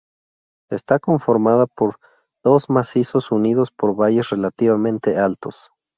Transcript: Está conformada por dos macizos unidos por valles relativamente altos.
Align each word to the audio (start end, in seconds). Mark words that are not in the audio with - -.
Está 0.71 0.97
conformada 0.97 1.67
por 1.67 1.99
dos 2.43 2.71
macizos 2.71 3.31
unidos 3.31 3.69
por 3.69 3.95
valles 3.95 4.31
relativamente 4.31 5.19
altos. 5.19 5.69